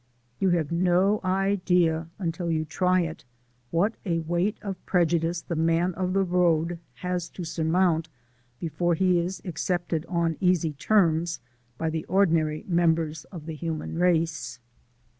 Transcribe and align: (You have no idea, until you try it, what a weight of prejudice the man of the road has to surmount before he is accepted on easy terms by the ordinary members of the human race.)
(You 0.39 0.49
have 0.49 0.71
no 0.71 1.21
idea, 1.23 2.09
until 2.17 2.49
you 2.49 2.65
try 2.65 3.01
it, 3.01 3.23
what 3.69 3.93
a 4.03 4.17
weight 4.21 4.57
of 4.63 4.83
prejudice 4.87 5.41
the 5.43 5.55
man 5.55 5.93
of 5.93 6.13
the 6.13 6.23
road 6.23 6.79
has 6.95 7.29
to 7.29 7.43
surmount 7.43 8.09
before 8.59 8.95
he 8.95 9.19
is 9.19 9.43
accepted 9.45 10.07
on 10.09 10.37
easy 10.39 10.73
terms 10.73 11.39
by 11.77 11.91
the 11.91 12.05
ordinary 12.05 12.65
members 12.67 13.25
of 13.25 13.45
the 13.45 13.53
human 13.53 13.99
race.) 13.99 14.57